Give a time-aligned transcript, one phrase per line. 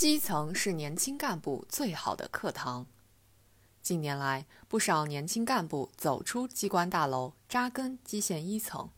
[0.00, 2.86] 基层是年轻干部最好的课堂。
[3.82, 8.88] 近年来，不少年轻干部走出机关大楼，扎根基线一层。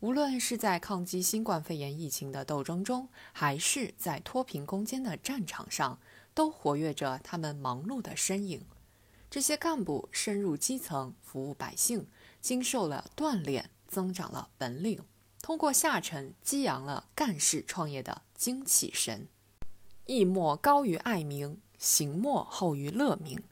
[0.00, 5.98] 无论是在抗击新冠肺炎疫情的斗争中，还是在脱贫攻坚的战场上，
[6.32, 8.64] 都活跃着他们忙碌的身影。
[9.28, 12.06] 这些干部深入基层，服务百姓，
[12.40, 15.04] 经受了锻炼，增长了本领，
[15.42, 19.28] 通过下沉，激扬了干事创业的精气神。
[20.06, 23.42] 义莫高于爱民，行莫厚于乐民。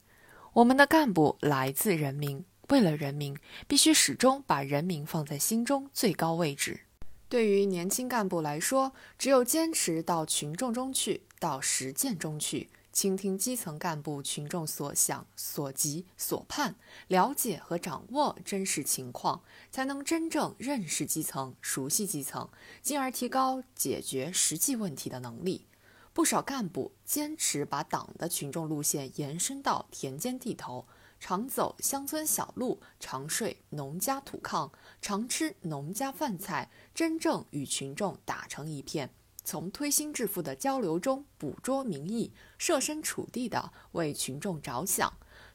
[0.53, 3.37] 我们的干部来自人民，为了人民，
[3.67, 6.83] 必须始终把人民放在心中最高位置。
[7.29, 16.77] 对于年轻干部来说，只有坚持到群众中去，到实践中去，倾听基层干部群众所想、所急、所盼，
[17.09, 19.43] 了解和掌握真实情况，
[19.73, 22.49] 才能真正认识基层、熟悉基层，
[22.81, 25.67] 进而提高解决实际问题的能力。
[26.15, 30.87] 不少干部坚持把党的群众路线延伸到田间地头，
[31.19, 34.71] 常走乡村小路，常睡农家土炕，
[35.03, 39.11] 常吃农家饭菜，真正与群众打成一片，
[39.45, 45.13] 从推心置腹的交流中捕捉民意，设身处地的为群众着想，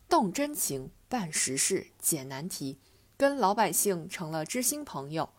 [0.10, 2.78] 动真情，办实事，解难题，
[3.16, 5.30] 跟老百姓成了知心朋友。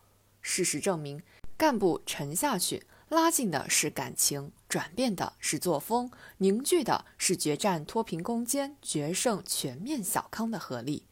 [0.41, 1.21] 事实证明，
[1.55, 2.87] 干部沉下去。
[3.09, 11.03] 拉近的是感情，转变的是作风，凝聚的是决战脱贫攻坚、决胜全面小康的合力。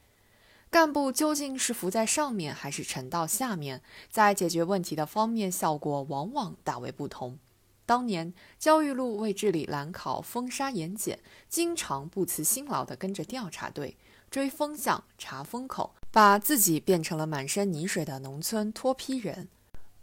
[0.70, 7.38] 干部究竟是浮在上面，还是沉到下面，在解决问题的方面，效果往往大为不同。
[7.86, 13.98] 当年焦裕禄为治理兰考风沙盐碱，经常不辞辛劳地跟着调查队
[14.32, 19.50] 追风向、查风口，把自己变成了满身泥水的农村脱坯人。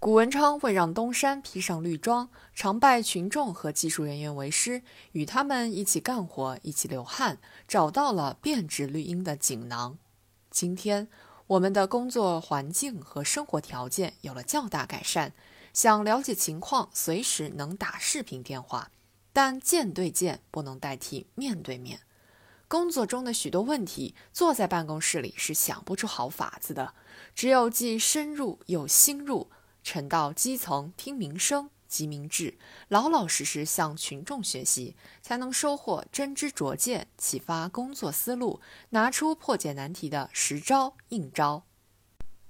[0.07, 9.99] 谷文昌会让东山披上绿装，常拜群众和技术人员为师，与他们一起干活，一起流汗，找到了变质绿荫的锦囊。
[10.49, 11.09] 今天，
[11.49, 15.33] 我们的工作环境和生活条件有了较大改善，
[15.73, 18.93] 想了解情况，随时能打视频电话，
[19.33, 21.99] 但见对见不能代替面对面。
[22.69, 26.95] 工作中的许多问题，坐在办公室里是想不出好法子的，
[27.35, 29.51] 只有既深入又心入。
[29.87, 32.59] 沉到基层，听民生，急民智，
[32.89, 38.61] 老老实实向群众学习，才能收获真知灼见，启发工作思路，
[38.91, 41.63] 拿出破解难题的实招硬招。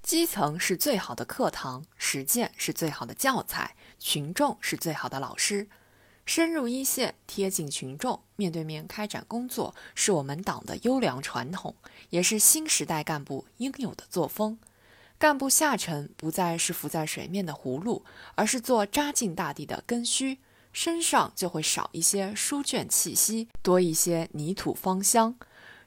[0.02, 5.68] 基层是最好的课堂，实践是最好的教材，群众是最好的老师。
[6.24, 11.76] 深入一线，贴近群众，面对面开展工作，是我们党的优良传统，
[12.08, 14.58] 也是新时代干部应有的作风。
[15.18, 18.04] 干部下沉不再是浮在水面的葫芦，
[18.34, 20.38] 而是做扎进大地的根须，
[20.72, 25.34] 身上就会少一些书卷气息，多一些泥土芳香。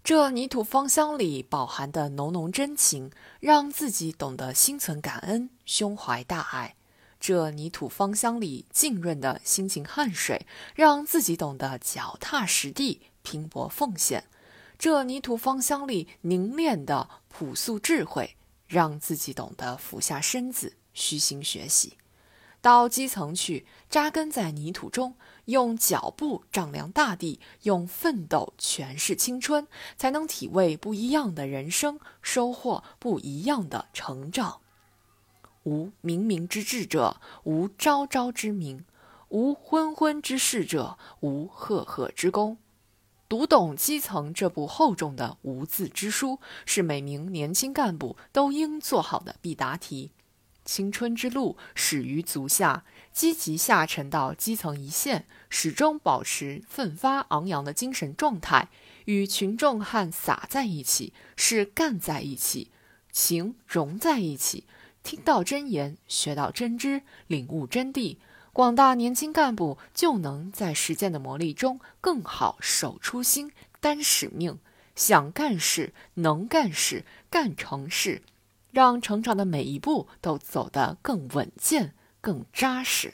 [0.03, 6.73] 这泥土芳香里饱含的浓浓真情，让自己懂得心存感恩，胸怀大爱；
[7.19, 14.23] 这泥土芳香里浸润的辛勤汗水，让自己懂得脚踏实地，拼搏奉献；
[14.79, 18.35] 这泥土芳香里凝练的朴素智慧。
[18.69, 21.97] 让自己懂得俯下身子，虚心学习，
[22.61, 25.15] 到基层去扎根在泥土中，
[25.45, 34.61] 用脚步丈量大地，用奋斗诠释青春，才能体味不一样的人生，收获不一样的成长。
[35.63, 38.83] 无冥冥之志者，无昭昭之明；
[39.29, 42.57] 无昏昏之事者，无赫赫之功。
[43.29, 50.09] 读懂基层这部厚重的无字之书，是每名年轻干部都应做好的必答题。
[50.65, 58.69] 青春之路始于足下，积极下沉到基层一线，始终保持奋发昂扬的精神状态，
[59.05, 62.71] 与群众汉洒在一起，是干在一起，
[63.11, 64.65] 情融在一起，
[65.03, 68.17] 听到真言，学到真知，领悟真谛。
[68.59, 74.59] 广大年轻干部就能在实践的磨砺中更好守初心、担使命，
[74.97, 78.21] 想干事、能干事、干成事，
[78.71, 83.13] 让成长的每一步都走得更稳健、更扎实。